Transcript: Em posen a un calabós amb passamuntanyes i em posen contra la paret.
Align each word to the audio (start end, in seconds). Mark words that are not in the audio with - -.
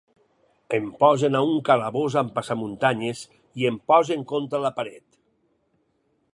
Em 0.77 0.87
posen 1.03 1.37
a 1.39 1.41
un 1.49 1.59
calabós 1.67 2.17
amb 2.23 2.33
passamuntanyes 2.39 3.23
i 3.63 3.69
em 3.73 3.77
posen 3.93 4.27
contra 4.35 4.63
la 4.67 4.73
paret. 4.81 5.07